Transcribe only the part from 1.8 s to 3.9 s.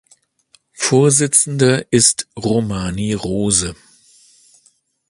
ist Romani Rose.